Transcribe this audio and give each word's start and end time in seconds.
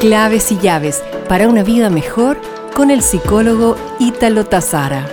Claves 0.00 0.50
y 0.50 0.56
llaves 0.56 1.04
para 1.28 1.46
una 1.46 1.62
vida 1.62 1.90
mejor 1.90 2.40
con 2.74 2.90
el 2.90 3.02
psicólogo 3.02 3.76
Ítalo 3.98 4.46
Tazara. 4.46 5.06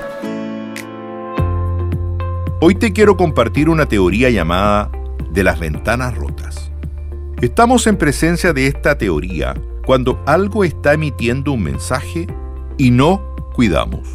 Hoy 2.62 2.76
te 2.76 2.94
quiero 2.94 3.18
compartir 3.18 3.68
una 3.68 3.86
teoría 3.86 4.30
llamada 4.30 4.90
de 5.30 5.44
las 5.44 5.60
ventanas 5.60 6.16
rotas. 6.16 6.72
Estamos 7.42 7.86
en 7.86 7.98
presencia 7.98 8.54
de 8.54 8.68
esta 8.68 8.98
teoría 8.98 9.56
cuando 9.86 10.24
algo 10.26 10.64
está 10.64 10.94
emitiendo 10.94 11.52
un 11.52 11.64
mensaje 11.64 12.26
y 12.78 12.90
no 12.90 13.36
cuidamos 13.56 14.08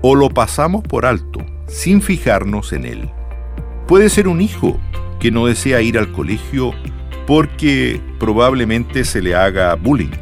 o 0.00 0.14
lo 0.14 0.30
pasamos 0.30 0.82
por 0.82 1.04
alto 1.04 1.40
sin 1.66 2.00
fijarnos 2.00 2.72
en 2.72 2.86
él. 2.86 3.10
Puede 3.86 4.08
ser 4.08 4.28
un 4.28 4.40
hijo 4.40 4.78
que 5.20 5.30
no 5.30 5.44
desea 5.44 5.82
ir 5.82 5.98
al 5.98 6.10
colegio 6.10 6.72
porque 7.26 8.00
probablemente 8.18 9.04
se 9.04 9.20
le 9.20 9.34
haga 9.34 9.74
bullying, 9.74 10.12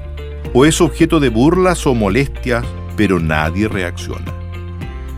o 0.53 0.65
es 0.65 0.81
objeto 0.81 1.21
de 1.21 1.29
burlas 1.29 1.87
o 1.87 1.95
molestias, 1.95 2.65
pero 2.97 3.21
nadie 3.21 3.69
reacciona. 3.69 4.33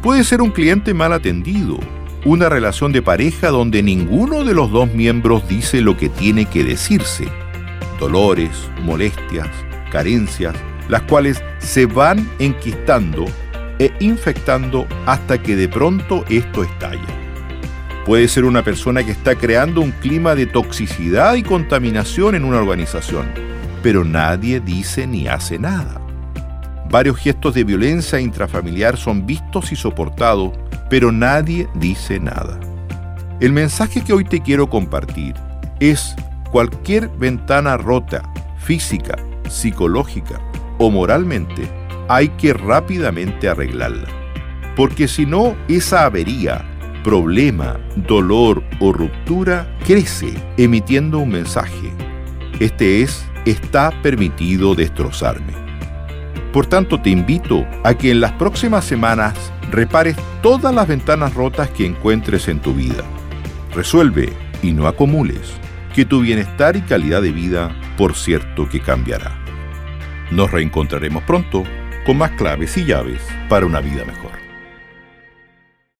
Puede 0.03 0.25
ser 0.25 0.43
un 0.43 0.51
cliente 0.51 0.95
mal 0.95 1.13
atendido, 1.13 1.79
una 2.25 2.49
relación 2.49 2.93
de 2.93 3.03
pareja 3.03 3.49
donde 3.49 3.83
ninguno 3.83 4.45
de 4.45 4.55
los 4.55 4.71
dos 4.71 4.93
miembros 4.93 5.49
dice 5.49 5.81
lo 5.81 5.97
que 5.97 6.09
tiene 6.09 6.47
que 6.47 6.65
decirse, 6.65 7.27
dolores, 8.01 8.51
molestias, 8.83 9.49
carencias, 9.91 10.55
las 10.89 11.03
cuales 11.03 11.43
se 11.59 11.87
van 11.87 12.29
enquistando 12.39 13.27
e 13.79 13.93
infectando 14.01 14.87
hasta 15.07 15.43
que 15.43 15.57
de 15.57 15.69
pronto 15.69 16.25
esto 16.29 16.63
estalla. 16.63 17.16
Puede 18.07 18.29
ser 18.29 18.45
una 18.45 18.63
persona 18.63 19.03
que 19.03 19.11
está 19.11 19.35
creando 19.35 19.81
un 19.81 19.91
clima 19.91 20.37
de 20.37 20.47
toxicidad 20.47 21.35
y 21.35 21.43
contaminación 21.43 22.37
en 22.37 22.45
una 22.45 22.59
organización, 22.59 23.27
pero 23.83 24.05
nadie 24.05 24.61
dice 24.61 25.09
ni 25.09 25.27
hace 25.27 25.59
nada. 25.59 26.01
Varios 26.89 27.17
gestos 27.19 27.55
de 27.55 27.65
violencia 27.65 28.21
intrafamiliar 28.21 28.97
son 28.97 29.27
vistos 29.27 29.73
y 29.73 29.77
soportados, 29.77 30.53
pero 30.89 31.11
nadie 31.11 31.67
dice 31.75 32.21
nada. 32.21 32.61
El 33.41 33.53
mensaje 33.53 34.05
que 34.05 34.13
hoy 34.13 34.23
te 34.23 34.41
quiero 34.41 34.71
compartir 34.71 35.35
es 35.81 36.15
cualquier 36.53 37.09
ventana 37.09 37.77
rota, 37.77 38.23
física, 38.61 39.17
psicológica 39.49 40.41
o 40.79 40.93
moralmente, 40.93 41.69
hay 42.09 42.29
que 42.29 42.53
rápidamente 42.53 43.49
arreglarla. 43.49 44.07
Porque 44.77 45.09
si 45.09 45.27
no, 45.27 45.57
esa 45.67 46.05
avería 46.05 46.65
problema, 47.07 47.79
dolor 47.95 48.65
o 48.81 48.93
ruptura 48.93 49.79
crece 49.87 50.35
emitiendo 50.57 51.21
un 51.21 51.29
mensaje. 51.29 51.93
Este 52.59 53.01
es, 53.01 53.25
está 53.45 53.93
permitido 54.03 54.75
destrozarme. 54.75 55.53
Por 56.53 56.67
tanto, 56.67 57.01
te 57.01 57.11
invito 57.11 57.65
a 57.85 57.95
que 57.95 58.11
en 58.11 58.21
las 58.21 58.33
próximas 58.33 58.85
semanas 58.85 59.53
repares 59.71 60.17
todas 60.43 60.75
las 60.75 60.89
ventanas 60.89 61.33
rotas 61.35 61.71
que 61.71 61.87
encuentres 61.87 62.49
en 62.49 62.59
tu 62.59 62.75
vida. 62.75 63.05
Resuelve 63.73 64.33
y 64.61 64.73
no 64.73 64.89
acumules, 64.89 65.53
que 65.95 66.05
tu 66.05 66.23
bienestar 66.23 66.75
y 66.75 66.81
calidad 66.81 67.23
de 67.23 67.31
vida, 67.31 67.71
por 67.97 68.17
cierto, 68.17 68.69
que 68.69 68.81
cambiará. 68.81 69.31
Nos 70.33 70.51
reencontraremos 70.51 71.23
pronto 71.23 71.63
con 72.05 72.19
más 72.19 72.33
claves 72.33 72.77
y 72.77 72.85
llaves 72.85 73.23
para 73.49 73.65
una 73.65 73.79
vida 73.79 74.05
mejor. 74.05 74.46